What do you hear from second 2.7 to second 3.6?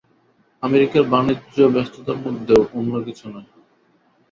অন্য কিছু নয়।